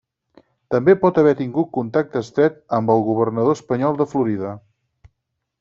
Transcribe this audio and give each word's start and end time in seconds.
També 0.75 0.95
pot 1.03 1.19
haver 1.23 1.33
tingut 1.41 1.69
contacte 1.77 2.23
estret 2.25 2.59
amb 2.81 2.95
el 2.97 3.07
governador 3.11 3.59
espanyol 3.61 4.01
de 4.01 4.09
Florida. 4.15 4.59